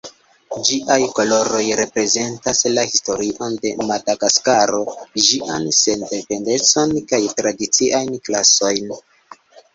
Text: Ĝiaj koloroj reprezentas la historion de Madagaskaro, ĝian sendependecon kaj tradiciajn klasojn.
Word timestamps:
Ĝiaj 0.67 0.95
koloroj 1.17 1.59
reprezentas 1.79 2.61
la 2.77 2.85
historion 2.93 3.59
de 3.67 3.73
Madagaskaro, 3.91 4.81
ĝian 5.27 5.69
sendependecon 5.83 6.99
kaj 7.15 7.23
tradiciajn 7.43 8.13
klasojn. 8.27 8.93